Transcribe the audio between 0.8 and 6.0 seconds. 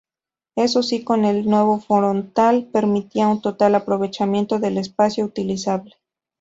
si, con el nuevo frontal permitía un total aprovechamiento del espacio utilizable.